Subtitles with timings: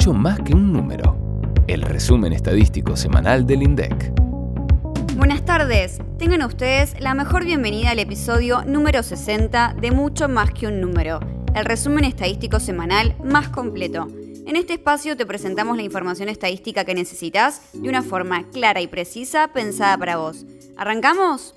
[0.00, 1.14] mucho más que un número.
[1.66, 4.14] El resumen estadístico semanal del INDEC.
[5.14, 10.68] Buenas tardes, tengan ustedes la mejor bienvenida al episodio número 60 de Mucho más que
[10.68, 11.20] un número,
[11.54, 14.06] el resumen estadístico semanal más completo.
[14.46, 18.86] En este espacio te presentamos la información estadística que necesitas de una forma clara y
[18.86, 20.46] precisa pensada para vos.
[20.78, 21.56] ¿Arrancamos?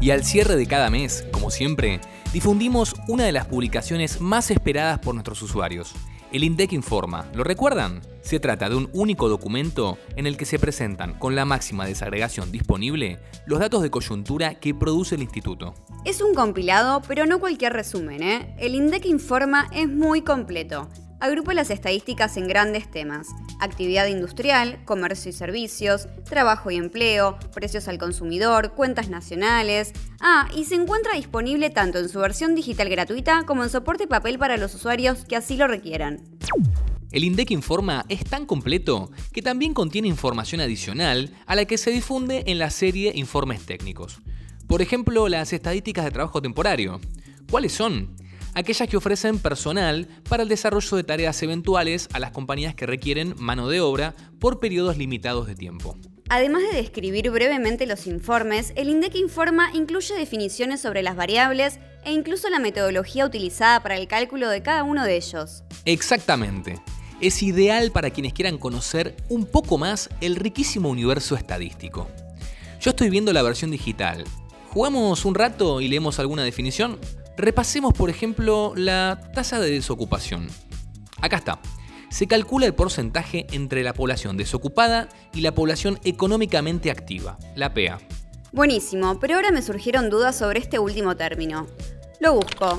[0.00, 2.00] Y al cierre de cada mes, como siempre,
[2.32, 5.92] difundimos una de las publicaciones más esperadas por nuestros usuarios.
[6.32, 8.00] El INDEC Informa, ¿lo recuerdan?
[8.22, 12.50] Se trata de un único documento en el que se presentan, con la máxima desagregación
[12.50, 15.74] disponible, los datos de coyuntura que produce el instituto.
[16.06, 18.56] Es un compilado, pero no cualquier resumen, ¿eh?
[18.58, 20.88] El INDEC Informa es muy completo
[21.22, 23.28] agrupa las estadísticas en grandes temas.
[23.60, 29.92] Actividad industrial, comercio y servicios, trabajo y empleo, precios al consumidor, cuentas nacionales.
[30.20, 34.36] Ah, y se encuentra disponible tanto en su versión digital gratuita como en soporte papel
[34.36, 36.24] para los usuarios que así lo requieran.
[37.12, 41.92] El INDEC Informa es tan completo que también contiene información adicional a la que se
[41.92, 44.18] difunde en la serie Informes Técnicos.
[44.66, 47.00] Por ejemplo, las estadísticas de trabajo temporario.
[47.48, 48.16] ¿Cuáles son?
[48.54, 53.34] Aquellas que ofrecen personal para el desarrollo de tareas eventuales a las compañías que requieren
[53.38, 55.96] mano de obra por periodos limitados de tiempo.
[56.28, 62.12] Además de describir brevemente los informes, el INDEC Informa incluye definiciones sobre las variables e
[62.12, 65.62] incluso la metodología utilizada para el cálculo de cada uno de ellos.
[65.84, 66.80] Exactamente.
[67.20, 72.08] Es ideal para quienes quieran conocer un poco más el riquísimo universo estadístico.
[72.80, 74.24] Yo estoy viendo la versión digital.
[74.70, 76.98] ¿Jugamos un rato y leemos alguna definición?
[77.36, 80.48] Repasemos, por ejemplo, la tasa de desocupación.
[81.20, 81.60] Acá está.
[82.10, 87.98] Se calcula el porcentaje entre la población desocupada y la población económicamente activa, la PEA.
[88.52, 91.66] Buenísimo, pero ahora me surgieron dudas sobre este último término.
[92.20, 92.76] Lo busco.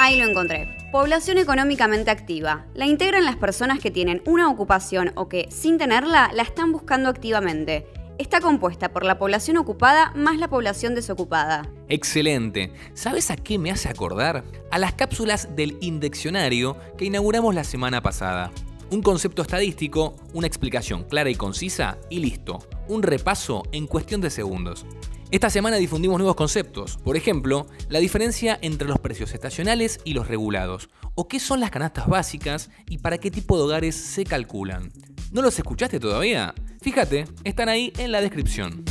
[0.00, 0.76] Ahí lo encontré.
[0.90, 2.66] Población económicamente activa.
[2.74, 7.10] La integran las personas que tienen una ocupación o que, sin tenerla, la están buscando
[7.10, 7.86] activamente
[8.18, 11.70] está compuesta por la población ocupada más la población desocupada.
[11.88, 12.72] Excelente.
[12.94, 14.44] ¿Sabes a qué me hace acordar?
[14.70, 18.50] A las cápsulas del indeccionario que inauguramos la semana pasada.
[18.90, 22.58] Un concepto estadístico, una explicación clara y concisa y listo.
[22.88, 24.86] Un repaso en cuestión de segundos.
[25.30, 30.26] Esta semana difundimos nuevos conceptos, por ejemplo, la diferencia entre los precios estacionales y los
[30.26, 34.90] regulados, o qué son las canastas básicas y para qué tipo de hogares se calculan.
[35.30, 36.54] ¿No los escuchaste todavía?
[36.80, 38.82] Fíjate, están ahí en la descripción.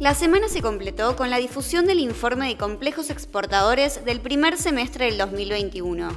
[0.00, 5.04] La semana se completó con la difusión del informe de complejos exportadores del primer semestre
[5.04, 6.08] del 2021.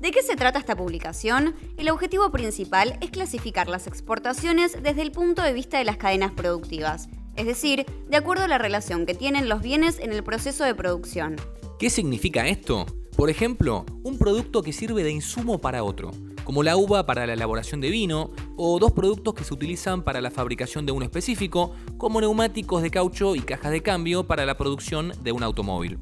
[0.00, 1.54] ¿De qué se trata esta publicación?
[1.76, 6.32] El objetivo principal es clasificar las exportaciones desde el punto de vista de las cadenas
[6.32, 10.64] productivas, es decir, de acuerdo a la relación que tienen los bienes en el proceso
[10.64, 11.36] de producción.
[11.78, 12.86] ¿Qué significa esto?
[13.16, 16.10] Por ejemplo, un producto que sirve de insumo para otro
[16.46, 20.20] como la uva para la elaboración de vino, o dos productos que se utilizan para
[20.20, 24.56] la fabricación de uno específico, como neumáticos de caucho y cajas de cambio para la
[24.56, 25.98] producción de un automóvil.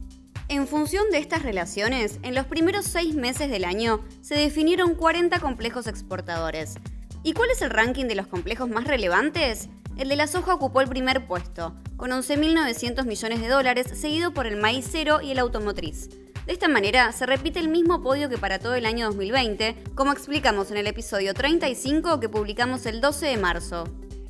[0.48, 5.40] En función de estas relaciones, en los primeros seis meses del año se definieron 40
[5.40, 6.74] complejos exportadores.
[7.22, 9.70] ¿Y cuál es el ranking de los complejos más relevantes?
[9.96, 14.46] El de la soja ocupó el primer puesto, con 11.900 millones de dólares, seguido por
[14.46, 16.10] el maicero y el automotriz.
[16.46, 20.12] De esta manera, se repite el mismo podio que para todo el año 2020, como
[20.12, 23.84] explicamos en el episodio 35 que publicamos el 12 de marzo.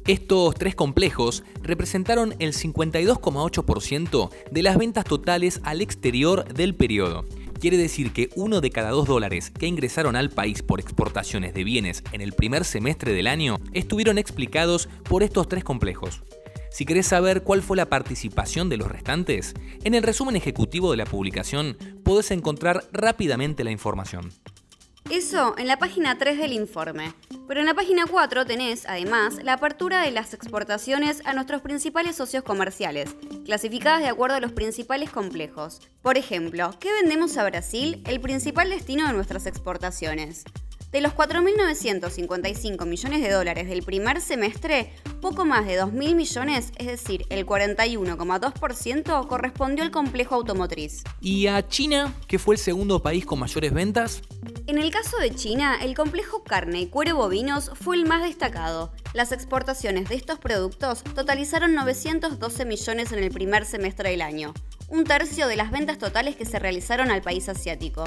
[0.07, 7.25] Estos tres complejos representaron el 52,8% de las ventas totales al exterior del periodo.
[7.59, 11.65] Quiere decir que uno de cada dos dólares que ingresaron al país por exportaciones de
[11.65, 16.23] bienes en el primer semestre del año estuvieron explicados por estos tres complejos.
[16.75, 19.55] Si querés saber cuál fue la participación de los restantes,
[19.85, 24.33] en el resumen ejecutivo de la publicación podés encontrar rápidamente la información.
[25.09, 27.15] Eso en la página 3 del informe.
[27.47, 32.17] Pero en la página 4 tenés, además, la apertura de las exportaciones a nuestros principales
[32.17, 35.81] socios comerciales, clasificadas de acuerdo a los principales complejos.
[36.03, 40.43] Por ejemplo, ¿qué vendemos a Brasil, el principal destino de nuestras exportaciones?
[40.95, 46.87] De los 4.955 millones de dólares del primer semestre, poco más de 2.000 millones, es
[46.87, 51.03] decir, el 41,2%, correspondió al complejo automotriz.
[51.21, 54.23] ¿Y a China, que fue el segundo país con mayores ventas?
[54.69, 58.93] En el caso de China, el complejo carne y cuero bovinos fue el más destacado.
[59.15, 64.55] Las exportaciones de estos productos totalizaron 912 millones en el primer semestre del año,
[64.87, 68.05] un tercio de las ventas totales que se realizaron al país asiático.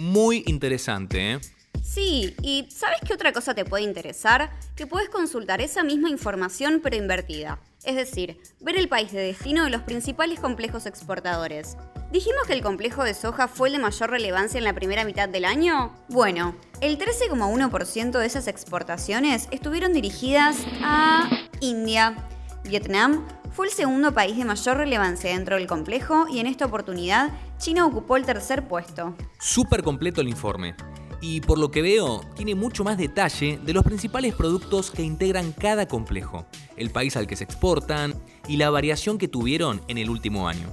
[0.00, 1.40] Muy interesante, ¿eh?
[1.82, 4.50] Sí, y ¿sabes qué otra cosa te puede interesar?
[4.74, 7.58] Que puedes consultar esa misma información pero invertida.
[7.84, 11.76] Es decir, ver el país de destino de los principales complejos exportadores.
[12.10, 15.28] ¿Dijimos que el complejo de soja fue el de mayor relevancia en la primera mitad
[15.28, 15.94] del año?
[16.08, 21.28] Bueno, el 13,1% de esas exportaciones estuvieron dirigidas a
[21.60, 22.16] India.
[22.64, 27.30] Vietnam fue el segundo país de mayor relevancia dentro del complejo y en esta oportunidad
[27.60, 29.14] China ocupó el tercer puesto.
[29.38, 30.74] Súper completo el informe.
[31.20, 35.52] Y por lo que veo, tiene mucho más detalle de los principales productos que integran
[35.52, 36.46] cada complejo,
[36.78, 38.14] el país al que se exportan
[38.48, 40.68] y la variación que tuvieron en el último año.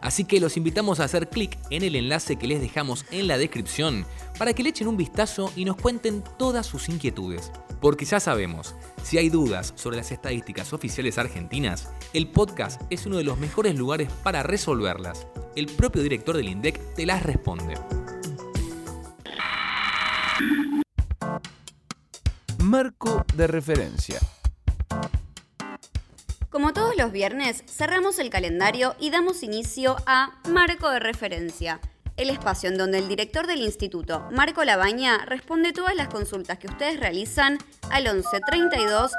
[0.00, 3.36] Así que los invitamos a hacer clic en el enlace que les dejamos en la
[3.36, 4.06] descripción
[4.38, 7.52] para que le echen un vistazo y nos cuenten todas sus inquietudes.
[7.78, 13.18] Porque ya sabemos, si hay dudas sobre las estadísticas oficiales argentinas, el podcast es uno
[13.18, 15.26] de los mejores lugares para resolverlas.
[15.54, 17.74] El propio director del INDEC te las responde.
[22.58, 24.18] Marco de referencia.
[26.48, 31.80] Como todos los viernes, cerramos el calendario y damos inicio a Marco de Referencia,
[32.16, 36.66] el espacio en donde el director del instituto, Marco Labaña, responde todas las consultas que
[36.66, 37.58] ustedes realizan
[37.90, 39.12] al 11 32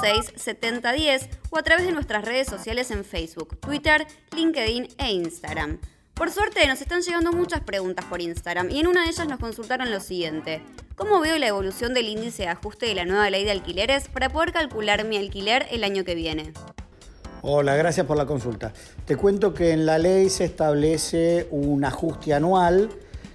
[0.00, 5.12] 06 70 10 o a través de nuestras redes sociales en Facebook, Twitter, LinkedIn e
[5.12, 5.78] Instagram.
[6.14, 9.38] Por suerte nos están llegando muchas preguntas por Instagram y en una de ellas nos
[9.38, 10.62] consultaron lo siguiente.
[10.96, 14.28] ¿Cómo veo la evolución del índice de ajuste de la nueva ley de alquileres para
[14.28, 16.52] poder calcular mi alquiler el año que viene?
[17.42, 18.72] Hola, gracias por la consulta.
[19.04, 22.88] Te cuento que en la ley se establece un ajuste anual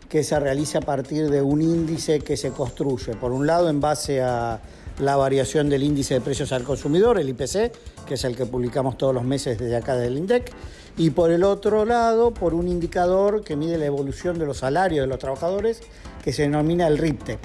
[0.10, 3.80] que se realiza a partir de un índice que se construye, por un lado en
[3.80, 4.60] base a
[5.00, 7.72] la variación del índice de precios al consumidor, el IPC,
[8.06, 10.52] que es el que publicamos todos los meses desde acá del INDEC,
[10.98, 15.06] y por el otro lado por un indicador que mide la evolución de los salarios
[15.06, 15.80] de los trabajadores,
[16.22, 17.40] que se denomina el RIPTE.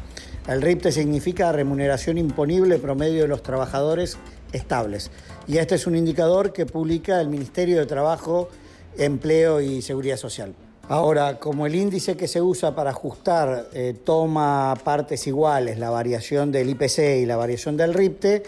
[0.48, 4.18] El RIPTE significa remuneración imponible promedio de los trabajadores
[4.52, 5.10] estables.
[5.46, 8.48] Y este es un indicador que publica el Ministerio de Trabajo,
[8.96, 10.54] Empleo y Seguridad Social.
[10.90, 16.50] Ahora, como el índice que se usa para ajustar eh, toma partes iguales, la variación
[16.50, 18.42] del IPC y la variación del RIPTE,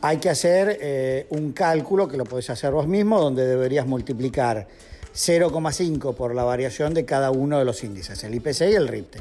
[0.00, 4.66] hay que hacer eh, un cálculo que lo podés hacer vos mismo, donde deberías multiplicar
[5.14, 9.20] 0,5 por la variación de cada uno de los índices, el IPC y el RIPTE,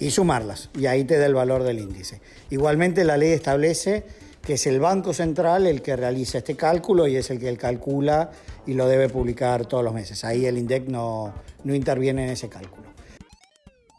[0.00, 2.20] y sumarlas, y ahí te da el valor del índice.
[2.50, 4.04] Igualmente la ley establece
[4.42, 8.30] que es el Banco Central el que realiza este cálculo y es el que calcula
[8.66, 10.24] y lo debe publicar todos los meses.
[10.24, 11.34] Ahí el INDEC no,
[11.64, 12.88] no interviene en ese cálculo.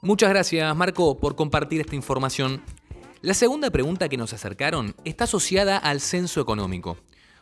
[0.01, 2.63] Muchas gracias Marco por compartir esta información.
[3.21, 6.97] La segunda pregunta que nos acercaron está asociada al censo económico.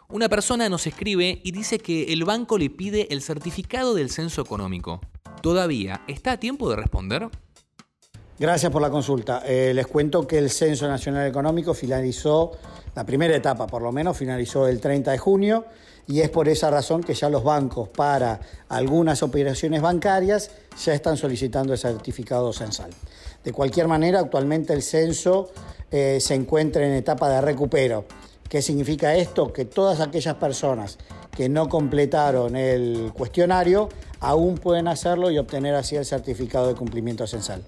[0.10, 4.42] Una persona nos escribe y dice que el banco le pide el certificado del censo
[4.42, 5.00] económico.
[5.42, 7.30] ¿Todavía está a tiempo de responder?
[8.40, 9.44] Gracias por la consulta.
[9.46, 12.54] Eh, les cuento que el Censo Nacional Económico finalizó,
[12.96, 15.66] la primera etapa por lo menos, finalizó el 30 de junio
[16.08, 18.40] y es por esa razón que ya los bancos para
[18.70, 20.52] algunas operaciones bancarias
[20.82, 22.92] ya están solicitando el certificado censal.
[23.44, 25.52] De cualquier manera, actualmente el censo
[25.92, 28.06] eh, se encuentra en etapa de recupero.
[28.48, 29.52] ¿Qué significa esto?
[29.52, 30.98] Que todas aquellas personas
[31.36, 33.90] que no completaron el cuestionario
[34.20, 37.64] aún pueden hacerlo y obtener así el certificado de cumplimiento censal.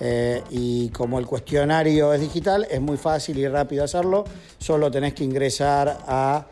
[0.00, 4.24] Eh, y como el cuestionario es digital, es muy fácil y rápido hacerlo.
[4.58, 6.46] Solo tenés que ingresar a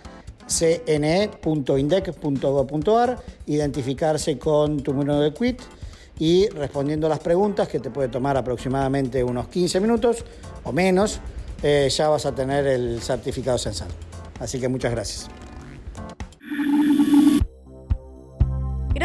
[0.47, 5.61] cne.indec.gov.ar, identificarse con tu número de quit
[6.19, 10.27] y respondiendo las preguntas, que te puede tomar aproximadamente unos 15 minutos
[10.65, 11.21] o menos,
[11.63, 13.89] eh, ya vas a tener el certificado censal.
[14.39, 15.42] Así que muchas gracias.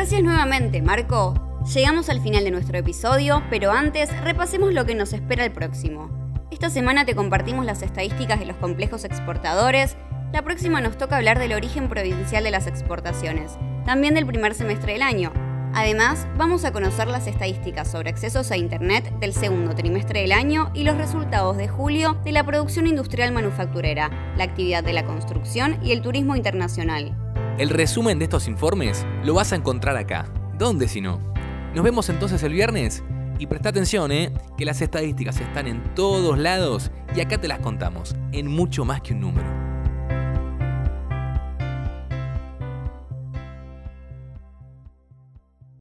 [0.07, 1.33] Gracias nuevamente, Marco.
[1.73, 6.09] Llegamos al final de nuestro episodio, pero antes repasemos lo que nos espera el próximo.
[6.49, 9.97] Esta semana te compartimos las estadísticas de los complejos exportadores,
[10.31, 14.93] la próxima nos toca hablar del origen provincial de las exportaciones, también del primer semestre
[14.93, 15.33] del año.
[15.73, 20.71] Además, vamos a conocer las estadísticas sobre accesos a Internet del segundo trimestre del año
[20.73, 25.77] y los resultados de julio de la producción industrial manufacturera, la actividad de la construcción
[25.83, 27.26] y el turismo internacional.
[27.57, 30.25] El resumen de estos informes lo vas a encontrar acá.
[30.59, 31.19] ¿Dónde si no?
[31.73, 33.03] Nos vemos entonces el viernes
[33.39, 34.31] y presta atención, ¿eh?
[34.59, 39.01] que las estadísticas están en todos lados y acá te las contamos, en mucho más
[39.01, 39.66] que un número.